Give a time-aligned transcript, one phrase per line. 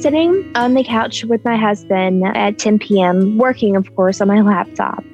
[0.00, 4.40] sitting on the couch with my husband at 10 p.m., working, of course, on my
[4.40, 5.04] laptop.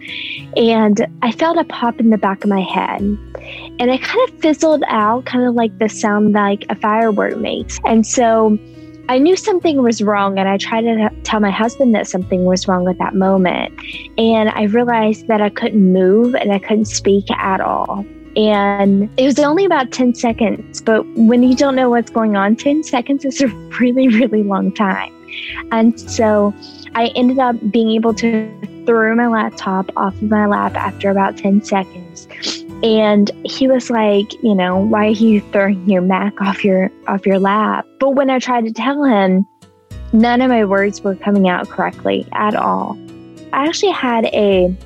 [0.57, 3.01] And I felt a pop in the back of my head.
[3.01, 7.81] And it kind of fizzled out, kind of like the sound like a firework makes.
[7.85, 8.59] And so
[9.09, 12.67] I knew something was wrong, and I tried to tell my husband that something was
[12.67, 13.73] wrong at that moment.
[14.19, 18.05] And I realized that I couldn't move and I couldn't speak at all.
[18.37, 22.55] And it was only about 10 seconds, but when you don't know what's going on,
[22.55, 23.49] 10 seconds is a
[23.81, 25.13] really, really long time.
[25.73, 26.55] And so
[26.95, 28.51] I ended up being able to
[28.87, 32.29] throw my laptop off of my lap after about 10 seconds.
[32.83, 37.25] And he was like, you know, why are you throwing your Mac off your off
[37.25, 37.87] your lap?
[37.99, 39.47] But when I tried to tell him,
[40.13, 42.99] none of my words were coming out correctly at all.
[43.53, 44.77] I actually had a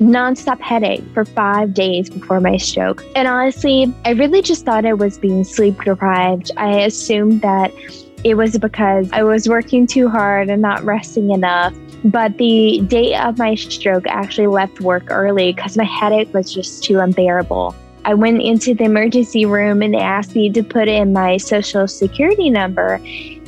[0.00, 3.04] nonstop headache for five days before my stroke.
[3.16, 6.50] And honestly, I really just thought I was being sleep deprived.
[6.56, 7.72] I assumed that
[8.24, 11.74] it was because I was working too hard and not resting enough.
[12.04, 16.52] But the day of my stroke, I actually left work early because my headache was
[16.52, 17.74] just too unbearable.
[18.08, 21.86] I went into the emergency room and they asked me to put in my social
[21.86, 22.98] security number.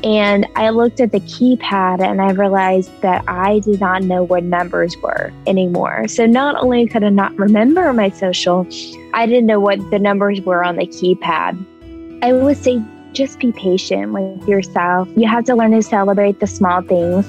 [0.05, 4.45] And I looked at the keypad and I realized that I did not know what
[4.45, 6.09] numbers were anymore.
[6.09, 8.69] So not only could I not remember my social,
[9.15, 12.21] I didn't know what the numbers were on the keypad.
[12.23, 15.09] I would say just be patient with yourself.
[15.17, 17.27] You have to learn to celebrate the small things.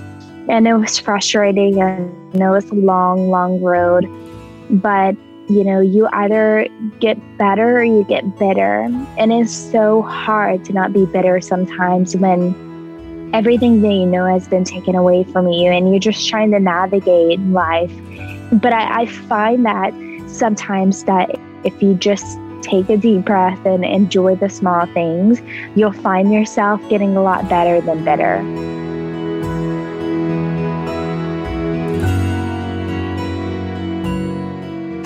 [0.50, 4.06] And it was frustrating and it was a long, long road.
[4.70, 5.16] But
[5.54, 6.68] you know, you either
[7.00, 8.88] get better or you get bitter.
[9.18, 12.56] And it's so hard to not be bitter sometimes when
[13.34, 16.60] everything that you know has been taken away from you and you're just trying to
[16.60, 17.92] navigate life.
[18.52, 19.94] But I, I find that
[20.28, 21.30] sometimes that
[21.64, 25.42] if you just take a deep breath and enjoy the small things,
[25.76, 28.81] you'll find yourself getting a lot better than bitter.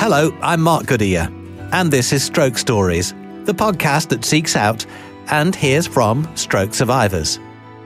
[0.08, 1.28] Hello, I'm Mark Goodyear,
[1.72, 3.12] and this is Stroke Stories,
[3.46, 4.86] the podcast that seeks out
[5.32, 7.40] and hears from stroke survivors.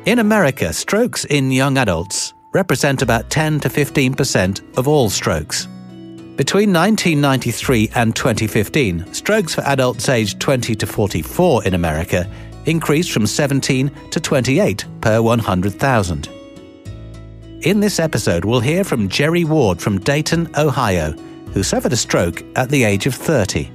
[0.06, 5.66] In America, strokes in young adults represent about 10 to 15% of all strokes.
[6.36, 12.30] Between 1993 and 2015, strokes for adults aged 20 to 44 in America
[12.66, 16.28] increased from 17 to 28 per 100,000.
[17.62, 21.16] In this episode, we'll hear from Jerry Ward from Dayton, Ohio
[21.54, 23.72] who suffered a stroke at the age of 30.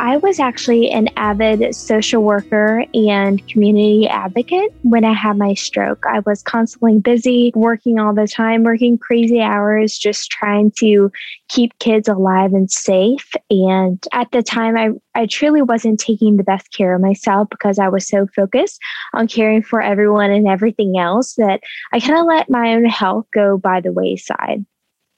[0.00, 6.04] I was actually an avid social worker and community advocate when I had my stroke.
[6.06, 11.10] I was constantly busy, working all the time, working crazy hours, just trying to
[11.48, 13.32] keep kids alive and safe.
[13.50, 17.78] And at the time, I, I truly wasn't taking the best care of myself because
[17.78, 18.80] I was so focused
[19.14, 21.60] on caring for everyone and everything else that
[21.92, 24.66] I kind of let my own health go by the wayside.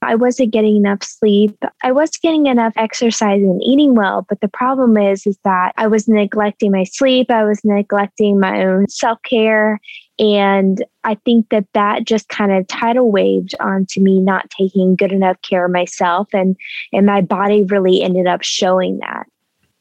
[0.02, 1.56] I wasn't getting enough sleep.
[1.82, 5.86] I was getting enough exercise and eating well, but the problem is is that I
[5.86, 9.80] was neglecting my sleep, I was neglecting my own self-care,
[10.18, 15.12] and I think that that just kind of tidal waved onto me not taking good
[15.12, 16.56] enough care of myself and
[16.92, 19.26] and my body really ended up showing that.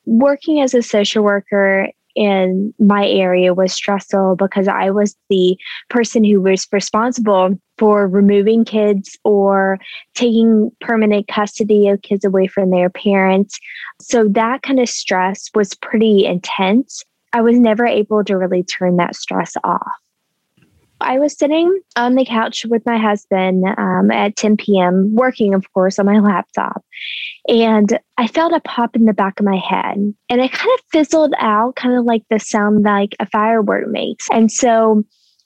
[0.06, 5.58] Working as a social worker in my area was stressful because I was the
[5.90, 9.80] person who was responsible for removing kids or
[10.14, 13.60] taking permanent custody of kids away from their parents.
[14.02, 17.04] So that kind of stress was pretty intense.
[17.34, 19.92] I was never able to really turn that stress off.
[21.02, 25.72] I was sitting on the couch with my husband um, at 10 p.m., working, of
[25.74, 26.84] course, on my laptop.
[27.48, 29.98] And I felt a pop in the back of my head.
[30.30, 34.30] And it kind of fizzled out, kind of like the sound like a firework makes.
[34.32, 35.04] And so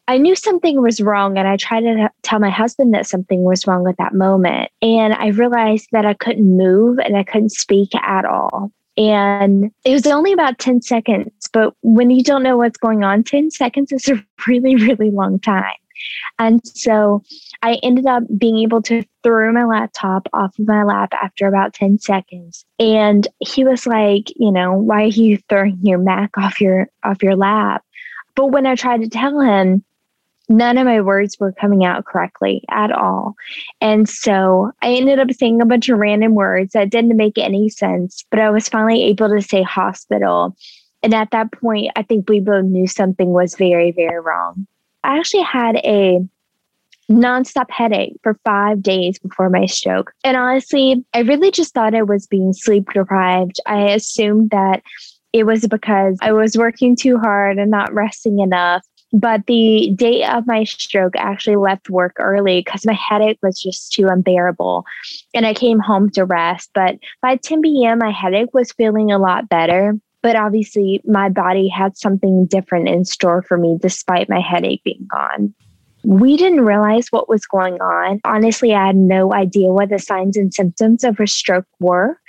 [0.09, 1.37] I knew something was wrong.
[1.37, 4.71] And I tried to tell my husband that something was wrong at that moment.
[4.81, 8.71] And I realized that I couldn't move and I couldn't speak at all.
[8.97, 13.23] And it was only about 10 seconds, but when you don't know what's going on,
[13.23, 15.75] 10 seconds is a really, really long time.
[16.39, 17.21] And so
[17.61, 21.75] I ended up being able to throw my laptop off of my lap after about
[21.75, 22.65] 10 seconds.
[22.79, 27.21] And he was like, you know, why are you throwing your Mac off your off
[27.21, 27.83] your lap?
[28.35, 29.83] But when I tried to tell him,
[30.49, 33.35] none of my words were coming out correctly at all.
[33.79, 37.69] And so I ended up saying a bunch of random words that didn't make any
[37.69, 40.55] sense, but I was finally able to say hospital.
[41.03, 44.67] And at that point, I think we both knew something was very, very wrong.
[45.03, 46.19] I actually had a
[47.09, 50.11] nonstop headache for five days before my stroke.
[50.23, 53.59] And honestly, I really just thought I was being sleep deprived.
[53.65, 54.81] I assumed that
[55.31, 60.23] it was because I was working too hard and not resting enough But the day
[60.23, 64.85] of my stroke, I actually left work early because my headache was just too unbearable.
[65.33, 66.69] And I came home to rest.
[66.73, 69.95] But by 10 p.m., my headache was feeling a lot better.
[70.21, 75.07] But obviously, my body had something different in store for me despite my headache being
[75.09, 75.53] gone.
[76.03, 78.21] We didn't realize what was going on.
[78.23, 82.19] Honestly, I had no idea what the signs and symptoms of a stroke were.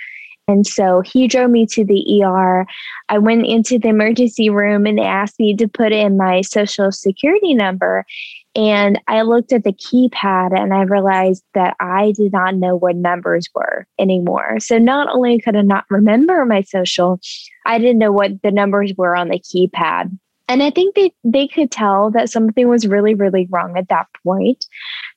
[0.51, 2.65] And so he drove me to the ER.
[3.07, 6.91] I went into the emergency room and they asked me to put in my social
[6.91, 8.05] security number.
[8.53, 12.97] And I looked at the keypad and I realized that I did not know what
[12.97, 14.59] numbers were anymore.
[14.59, 17.21] So not only could I not remember my social,
[17.65, 20.11] I didn't know what the numbers were on the keypad.
[20.49, 24.07] And I think they, they could tell that something was really, really wrong at that
[24.21, 24.65] point.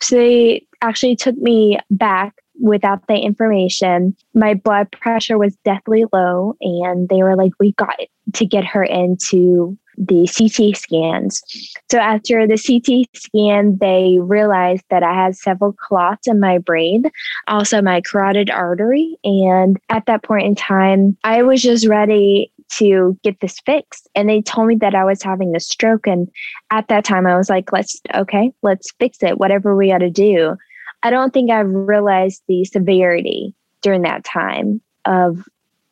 [0.01, 4.17] So they actually took me back without the information.
[4.35, 7.97] My blood pressure was deathly low, and they were like, We got
[8.35, 11.43] to get her into the CT scans.
[11.91, 17.05] So after the CT scan, they realized that I had several clots in my brain,
[17.47, 19.17] also my carotid artery.
[19.25, 24.09] And at that point in time, I was just ready to get this fixed.
[24.15, 26.07] And they told me that I was having a stroke.
[26.07, 26.29] And
[26.71, 30.11] at that time, I was like, let's, okay, let's fix it, whatever we got to
[30.11, 30.57] do.
[31.05, 35.47] I don't think I realized the severity during that time of,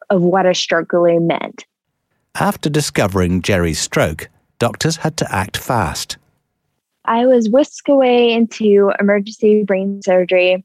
[0.08, 1.66] of what a stroke really meant.
[2.34, 6.16] After discovering Jerry's stroke, doctors had to act fast.
[7.04, 10.64] I was whisked away into emergency brain surgery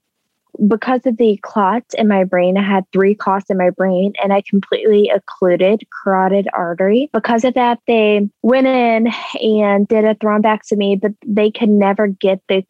[0.66, 4.34] because of the clots in my brain, I had three clots in my brain and
[4.34, 7.10] I completely occluded carotid artery.
[7.14, 9.08] Because of that, they went in
[9.42, 12.66] and did a thrombectomy, but they could never get the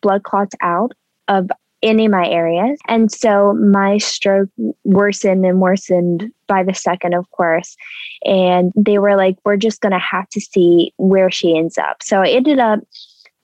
[0.00, 0.92] blood clots out
[1.28, 1.50] of
[1.82, 2.78] any of my areas.
[2.88, 4.48] And so my stroke
[4.84, 7.76] worsened and worsened by the second, of course.
[8.24, 12.02] And they were like, we're just going to have to see where she ends up.
[12.02, 12.80] So I ended up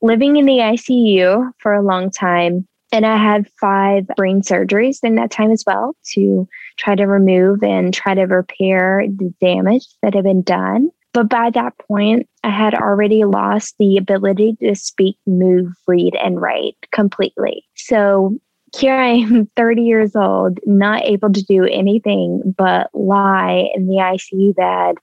[0.02, 5.16] living in the ICU for a long time and I had five brain surgeries in
[5.16, 10.14] that time as well to try to remove and try to repair the damage that
[10.14, 10.90] had been done.
[11.14, 16.40] But by that point, I had already lost the ability to speak, move, read, and
[16.40, 17.64] write completely.
[17.76, 18.36] So
[18.76, 23.96] here I am, 30 years old, not able to do anything but lie in the
[23.96, 24.96] ICU bed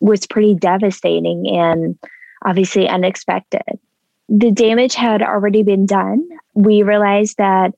[0.00, 1.98] was pretty devastating and
[2.44, 3.62] obviously unexpected
[4.28, 6.26] the damage had already been done.
[6.54, 7.74] We realized that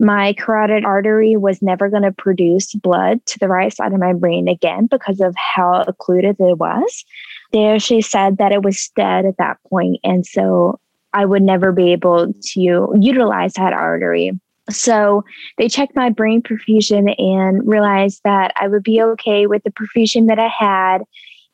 [0.00, 4.12] my carotid artery was never going to produce blood to the right side of my
[4.12, 7.04] brain again because of how occluded it was.
[7.52, 10.80] They actually said that it was dead at that point, and so
[11.12, 14.32] I would never be able to utilize that artery.
[14.70, 15.24] So
[15.58, 20.28] they checked my brain perfusion and realized that I would be okay with the perfusion
[20.28, 21.02] that I had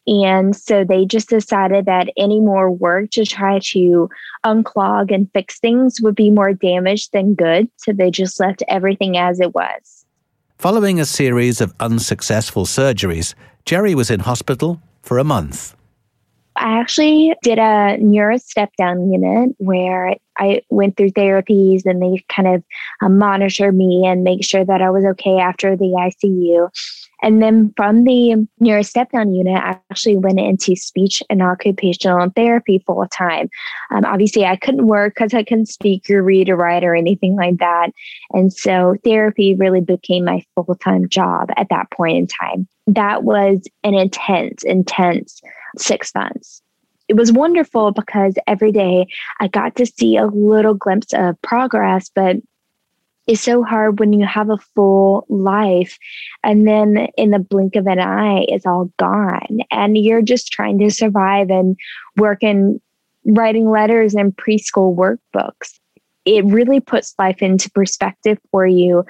[0.08, 4.08] and so they just decided that any more work to try to
[4.44, 7.68] unclog and fix things would be more damage than good.
[7.76, 10.06] So they just left everything as it was.
[10.56, 13.34] Following a series of unsuccessful surgeries,
[13.66, 15.76] Jerry was in hospital for a month.
[16.56, 22.24] I actually did a neuro step down unit where I went through therapies and they
[22.28, 22.64] kind of
[23.02, 26.70] um, monitor me and make sure that I was okay after the ICU.
[27.22, 32.30] And then from the neuro step down unit, I actually went into speech and occupational
[32.34, 33.48] therapy full time.
[33.90, 37.36] Um, obviously, I couldn't work because I couldn't speak or read or write or anything
[37.36, 37.90] like that.
[38.32, 42.68] And so therapy really became my full time job at that point in time.
[42.86, 45.40] That was an intense, intense
[45.76, 46.62] six months.
[47.08, 49.08] It was wonderful because every day
[49.40, 52.36] I got to see a little glimpse of progress, but
[53.28, 55.98] is so hard when you have a full life
[56.42, 59.60] and then in the blink of an eye it's all gone.
[59.70, 61.76] And you're just trying to survive and
[62.16, 62.80] work in
[63.26, 65.78] writing letters and preschool workbooks.
[66.24, 69.04] It really puts life into perspective for you.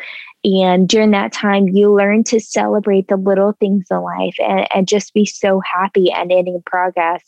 [0.44, 4.88] And during that time you learn to celebrate the little things in life and, and
[4.88, 7.22] just be so happy and in progress.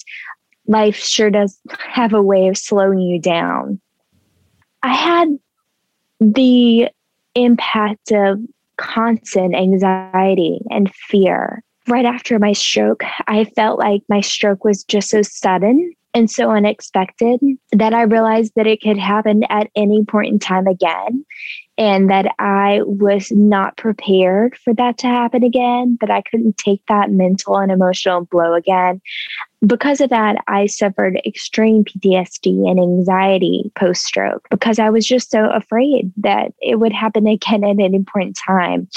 [0.67, 3.81] Life sure does have a way of slowing you down.
[4.83, 5.39] I had
[6.21, 6.89] the
[7.35, 8.39] impact of
[8.77, 11.63] constant anxiety and fear.
[11.89, 16.51] Right after my stroke, I felt like my stroke was just so sudden and so
[16.51, 17.41] unexpected
[17.73, 21.25] that I realized that it could happen at any point in time again.
[21.81, 26.83] and that I was not prepared for that to happen again, that I couldn't take
[26.89, 29.01] that mental and emotional blow again.
[29.67, 35.31] Because of that, I suffered extreme PTSD and anxiety post stroke because I was just
[35.31, 38.89] so afraid that it would happen again at any point in time.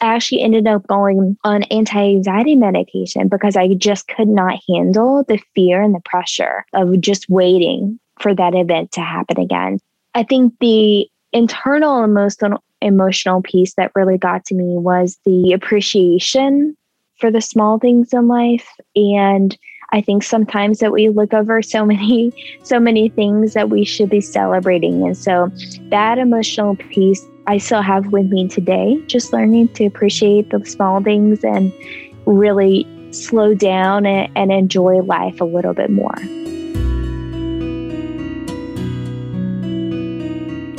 [0.00, 5.24] I actually ended up going on anti anxiety medication because I just could not handle
[5.24, 9.78] the fear and the pressure of just waiting for that event to happen again.
[10.14, 16.76] I think the internal emotional emotional piece that really got to me was the appreciation
[17.18, 19.56] for the small things in life and
[19.92, 22.32] I think sometimes that we look over so many,
[22.62, 25.06] so many things that we should be celebrating.
[25.06, 25.50] And so
[25.90, 31.02] that emotional piece I still have with me today, just learning to appreciate the small
[31.02, 31.72] things and
[32.24, 36.14] really slow down and, and enjoy life a little bit more.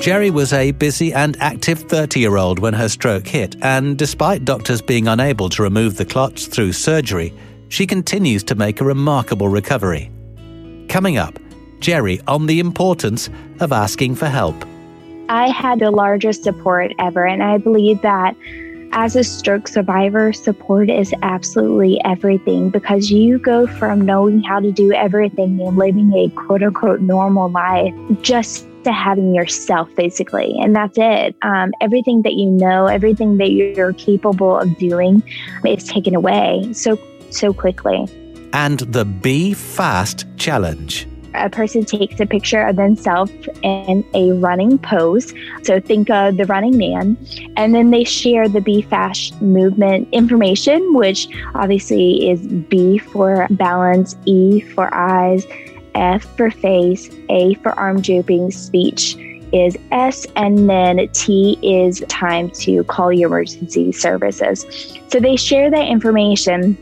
[0.02, 4.44] Jerry was a busy and active 30 year old when her stroke hit, and despite
[4.44, 7.34] doctors being unable to remove the clots through surgery,
[7.74, 10.12] she continues to make a remarkable recovery.
[10.90, 11.40] Coming up,
[11.80, 14.56] Jerry on the importance of asking for help.
[15.28, 18.36] I had the largest support ever, and I believe that
[18.92, 24.72] as a stroke survivor, support is absolutely everything because you go from knowing how to
[24.72, 30.76] do everything and living a quote unquote normal life just to having yourself basically and
[30.76, 35.24] that's it um, everything that you know everything that you're capable of doing
[35.66, 36.98] is taken away so
[37.34, 38.08] so quickly
[38.54, 43.32] and the be fast challenge a person takes a picture of themselves
[43.64, 45.34] in a running pose.
[45.64, 47.18] So think of the running man.
[47.58, 54.16] And then they share the B fast movement information, which obviously is B for balance,
[54.26, 55.46] E for eyes,
[55.96, 59.18] F for face, A for arm drooping, speech
[59.52, 64.66] is S, and then T is time to call your emergency services.
[65.10, 66.76] So they share that information.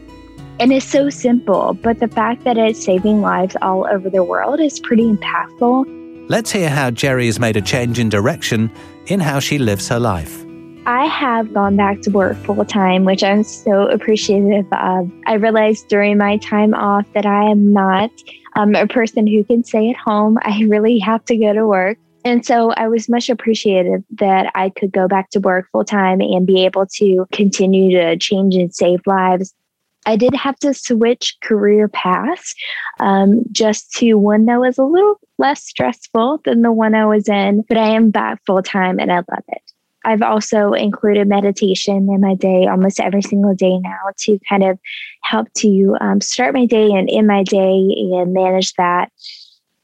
[0.61, 4.59] And it's so simple, but the fact that it's saving lives all over the world
[4.59, 6.29] is pretty impactful.
[6.29, 8.71] Let's hear how Jerry has made a change in direction
[9.07, 10.45] in how she lives her life.
[10.85, 15.11] I have gone back to work full time, which I'm so appreciative of.
[15.25, 18.11] I realized during my time off that I am not
[18.55, 20.37] um, a person who can stay at home.
[20.43, 21.97] I really have to go to work.
[22.23, 26.21] And so I was much appreciative that I could go back to work full time
[26.21, 29.55] and be able to continue to change and save lives.
[30.05, 32.55] I did have to switch career paths
[32.99, 37.29] um, just to one that was a little less stressful than the one I was
[37.29, 39.61] in, but I am back full time and I love it.
[40.03, 44.79] I've also included meditation in my day almost every single day now to kind of
[45.21, 49.11] help to um, start my day and end my day and manage that.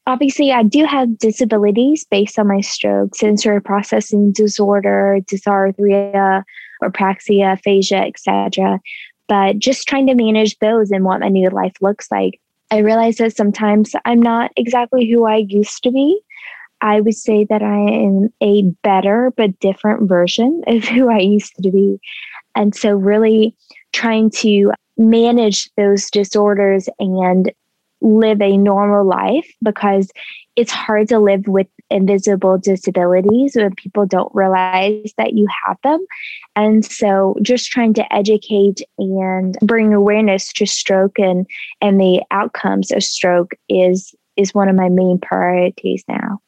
[0.08, 6.44] Obviously, I do have disabilities based on my stroke, sensory processing disorder, dysarthria,
[6.82, 8.80] apraxia, aphasia, etc.
[9.28, 12.40] But just trying to manage those and what my new life looks like.
[12.72, 16.20] I realize that sometimes I'm not exactly who I used to be.
[16.82, 21.56] I would say that I am a better but different version of who I used
[21.64, 22.00] to be.
[22.56, 23.56] And so, really
[23.94, 27.52] trying to manage those disorders and
[28.02, 30.10] live a normal life because
[30.56, 36.06] it's hard to live with invisible disabilities when people don't realize that you have them.
[36.56, 41.46] And so just trying to educate and bring awareness to stroke and,
[41.82, 46.40] and the outcomes of stroke is is one of my main priorities now.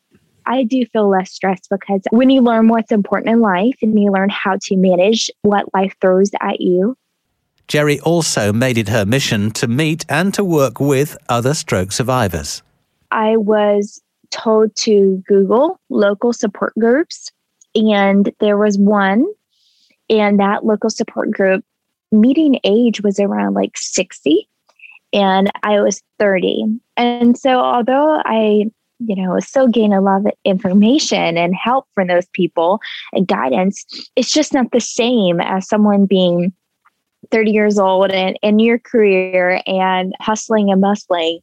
[0.45, 4.11] I do feel less stressed because when you learn what's important in life and you
[4.11, 6.95] learn how to manage what life throws at you.
[7.67, 12.63] Jerry also made it her mission to meet and to work with other stroke survivors.
[13.11, 17.31] I was told to Google local support groups,
[17.75, 19.25] and there was one,
[20.09, 21.63] and that local support group
[22.11, 24.47] meeting age was around like 60
[25.13, 26.79] and I was 30.
[26.97, 32.07] And so, although I you know, still gain a lot of information and help from
[32.07, 32.81] those people
[33.13, 33.85] and guidance.
[34.15, 36.51] It's just not the same as someone being
[37.31, 41.39] 30 years old and in your career and hustling and bustling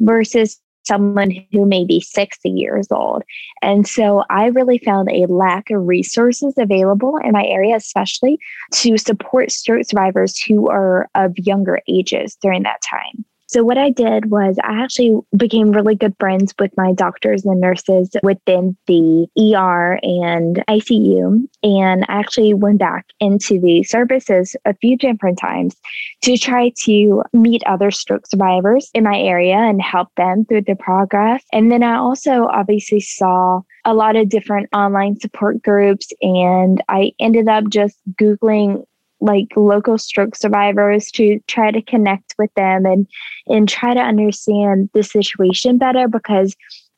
[0.00, 3.22] versus someone who may be 60 years old.
[3.62, 8.38] And so I really found a lack of resources available in my area, especially
[8.74, 13.24] to support stroke survivors who are of younger ages during that time.
[13.48, 17.60] So, what I did was I actually became really good friends with my doctors and
[17.60, 21.46] nurses within the ER and ICU.
[21.62, 25.76] And I actually went back into the services a few different times
[26.22, 30.74] to try to meet other stroke survivors in my area and help them through the
[30.74, 31.44] progress.
[31.52, 37.12] And then I also obviously saw a lot of different online support groups, and I
[37.20, 38.84] ended up just Googling
[39.20, 43.06] like local stroke survivors to try to connect with them and
[43.46, 46.54] and try to understand the situation better because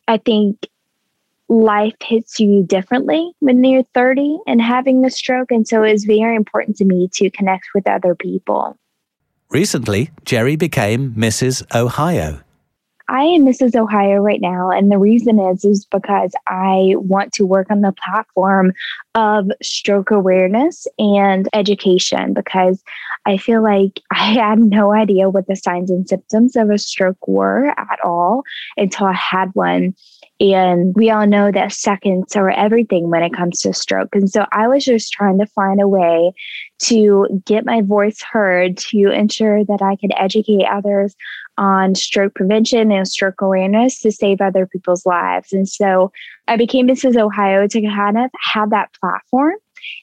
[0.09, 0.67] I think
[1.49, 6.37] life hits you differently when you're 30 and having a stroke and so it's very
[6.37, 8.77] important to me to connect with other people.
[9.51, 11.63] Recently, Jerry became Mrs.
[11.75, 12.41] Ohio.
[13.09, 13.75] I am Mrs.
[13.75, 14.71] Ohio right now.
[14.71, 18.73] And the reason is, is because I want to work on the platform
[19.15, 22.83] of stroke awareness and education because
[23.25, 27.27] I feel like I had no idea what the signs and symptoms of a stroke
[27.27, 28.43] were at all
[28.77, 29.95] until I had one.
[30.41, 34.15] And we all know that seconds are everything when it comes to stroke.
[34.15, 36.33] And so I was just trying to find a way
[36.81, 41.17] to get my voice heard to ensure that I could educate others
[41.57, 45.53] on stroke prevention and stroke awareness to save other people's lives.
[45.53, 46.13] And so
[46.47, 47.21] I became Mrs.
[47.21, 49.55] Ohio to kind of have that platform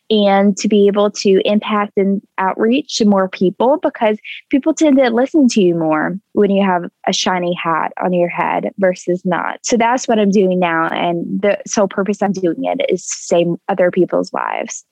[0.10, 4.18] and to be able to impact and outreach to more people because
[4.50, 8.30] people tend to listen to you more when you have a shiny hat on your
[8.30, 9.60] head versus not.
[9.64, 10.88] So that's what I'm doing now.
[10.88, 14.86] And the sole purpose I'm doing it is to save other people's lives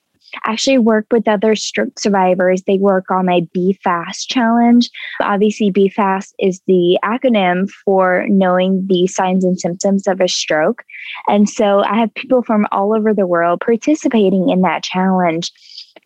[0.44, 2.62] actually work with other stroke survivors.
[2.62, 4.90] They work on my Be Fast challenge.
[5.20, 10.84] Obviously, Be Fast is the acronym for knowing the signs and symptoms of a stroke.
[11.28, 15.52] And so I have people from all over the world participating in that challenge.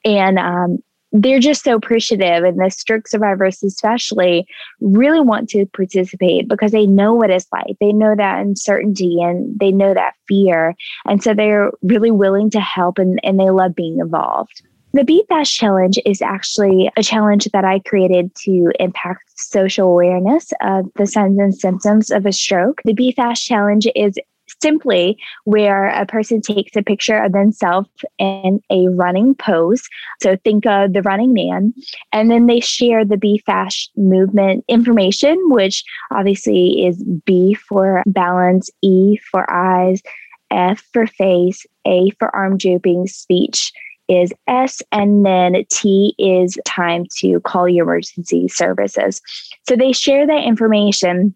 [0.04, 0.78] And um,
[1.12, 4.46] they're just so appreciative and the stroke survivors especially
[4.80, 9.58] really want to participate because they know what it's like they know that uncertainty and
[9.58, 10.74] they know that fear
[11.06, 14.62] and so they're really willing to help and, and they love being involved
[14.94, 20.50] the Be Fast Challenge is actually a challenge that I created to impact social awareness
[20.62, 22.80] of the signs and symptoms of a stroke.
[22.86, 24.18] The Be Fast Challenge is
[24.60, 27.88] simply where a person takes a picture of themselves
[28.18, 29.82] in a running pose.
[30.20, 31.74] So think of the running man,
[32.12, 38.70] and then they share the Be Fast movement information, which obviously is B for balance,
[38.82, 40.02] E for eyes,
[40.50, 43.72] F for face, A for arm drooping, speech
[44.08, 49.20] is S, and then T is time to call your emergency services.
[49.68, 51.34] So they share that information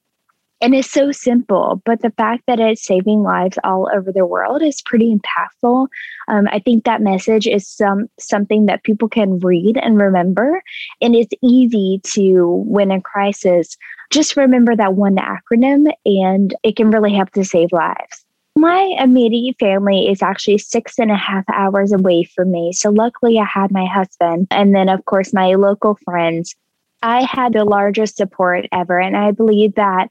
[0.63, 4.63] and it's so simple, but the fact that it's saving lives all over the world
[4.63, 5.89] is pretty impactful.
[6.29, 10.63] Um, I think that message is some something that people can read and remember,
[11.01, 13.77] and it's easy to when in crisis
[14.13, 18.25] just remember that one acronym, and it can really help to save lives.
[18.55, 22.73] My immediate family is actually six and a half hours away from me.
[22.73, 26.55] So, luckily, I had my husband and then, of course, my local friends.
[27.03, 29.01] I had the largest support ever.
[29.01, 30.09] And I believe that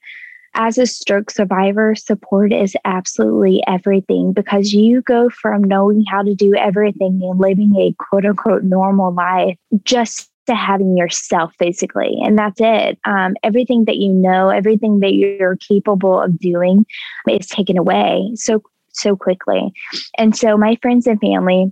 [0.53, 6.35] as a stroke survivor, support is absolutely everything because you go from knowing how to
[6.35, 12.17] do everything and living a quote unquote normal life just to having yourself basically.
[12.23, 12.99] And that's it.
[13.05, 16.85] Um, everything that you know everything that you're capable of doing
[17.29, 18.61] is taken away so
[18.93, 19.71] so quickly.
[20.17, 21.71] And so my friends and family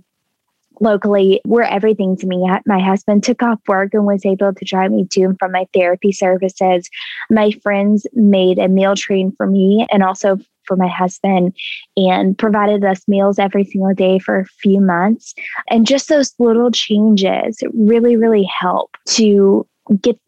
[0.80, 2.48] locally were everything to me.
[2.66, 5.66] My husband took off work and was able to drive me to and from my
[5.72, 6.88] therapy services.
[7.30, 11.54] My friends made a meal train for me and also for my husband
[11.96, 15.34] and provided us meals every single day for a few months.
[15.68, 19.66] And just those little changes really, really help to
[20.00, 20.18] get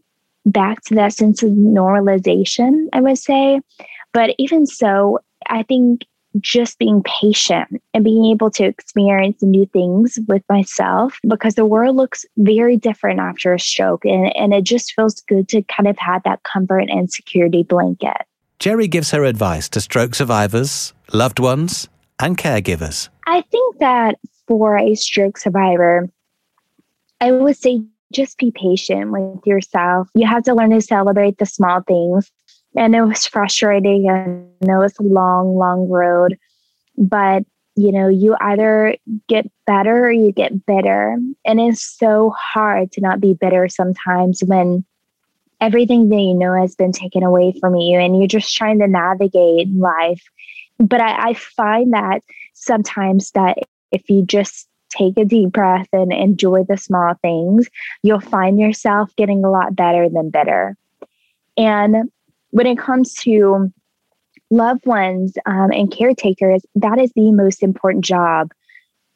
[0.45, 3.61] back to that sense of normalization, I would say.
[4.12, 6.05] But even so, I think
[6.40, 11.97] just being patient and being able to experience new things with myself because the world
[11.97, 15.97] looks very different after a stroke and, and it just feels good to kind of
[15.99, 18.27] have that comfort and security blanket.
[18.59, 21.88] Jerry gives her advice to stroke survivors, loved ones,
[22.21, 23.09] and caregivers.
[23.27, 26.09] I think that for a stroke survivor,
[27.21, 30.09] I would say just be patient with yourself.
[30.14, 32.31] You have to learn to celebrate the small things
[32.76, 36.38] and it was frustrating and it was a long long road.
[36.96, 38.96] But you know you either
[39.28, 41.16] get better or you get bitter.
[41.44, 44.85] And it's so hard to not be bitter sometimes when
[45.61, 48.88] everything that you know has been taken away from you and you're just trying to
[48.88, 50.22] navigate life.
[50.78, 52.22] But I, I find that
[52.54, 53.58] sometimes that
[53.92, 57.68] if you just take a deep breath and enjoy the small things
[58.02, 60.76] you'll find yourself getting a lot better than bitter.
[61.56, 62.11] And
[62.53, 63.73] when it comes to
[64.51, 68.53] loved ones um, and caretakers, that is the most important job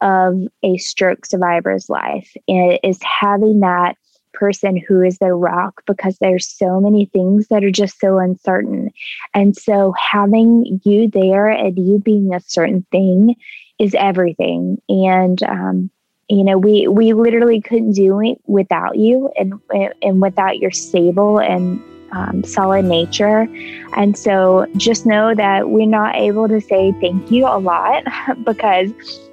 [0.00, 3.96] of a stroke survivor's life is having that
[4.32, 8.90] person who is their rock because there's so many things that are just so uncertain.
[9.32, 13.36] And so having you there and you being a certain thing
[13.78, 14.80] is everything.
[14.88, 15.90] And um,
[16.28, 19.54] you know, we we literally couldn't do it without you and
[20.02, 23.48] and without your stable and um, solid nature.
[23.96, 28.04] And so just know that we're not able to say thank you a lot
[28.44, 28.92] because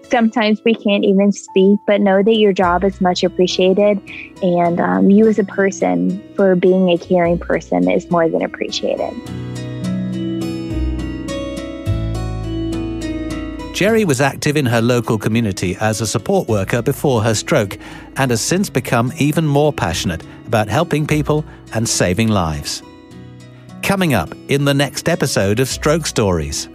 [0.10, 4.00] sometimes we can't even speak, but know that your job is much appreciated.
[4.42, 9.14] And um, you as a person for being a caring person is more than appreciated.
[13.84, 17.78] Jerry was active in her local community as a support worker before her stroke
[18.16, 21.44] and has since become even more passionate about helping people
[21.74, 22.82] and saving lives.
[23.82, 26.70] Coming up in the next episode of Stroke Stories.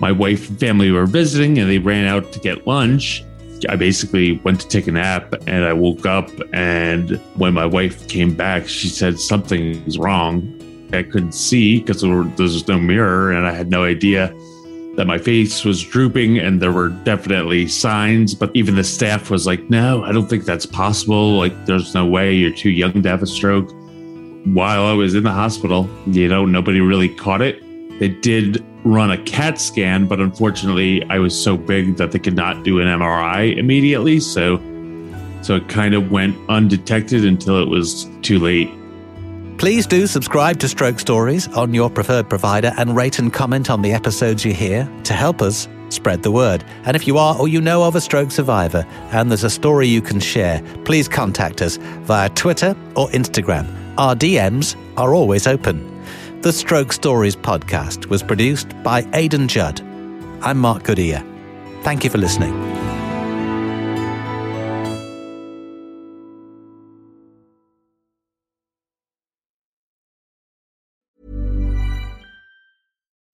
[0.00, 3.22] My wife and family were visiting and they ran out to get lunch.
[3.68, 6.30] I basically went to take a nap and I woke up.
[6.54, 10.40] And when my wife came back, she said something is wrong.
[10.94, 14.34] I couldn't see because there, was no mirror and I had no idea
[14.94, 19.46] that my face was drooping and there were definitely signs, but even the staff was
[19.46, 21.38] like, no, I don't think that's possible.
[21.38, 23.70] Like, there's no way you're too young to have a stroke.
[24.44, 27.62] While I was in the hospital, you know, nobody really caught it.
[28.00, 32.36] They did run a CAT scan, but unfortunately, I was so big that they could
[32.36, 34.20] not do an MRI immediately.
[34.20, 34.58] So,
[35.40, 38.68] so it kind of went undetected until it was too late.
[39.62, 43.80] Please do subscribe to Stroke Stories on your preferred provider and rate and comment on
[43.80, 46.64] the episodes you hear to help us spread the word.
[46.84, 49.86] And if you are or you know of a stroke survivor and there's a story
[49.86, 53.68] you can share, please contact us via Twitter or Instagram.
[53.98, 56.02] Our DMs are always open.
[56.40, 59.80] The Stroke Stories podcast was produced by Aidan Judd.
[60.40, 61.24] I'm Mark Goodyear.
[61.82, 62.71] Thank you for listening.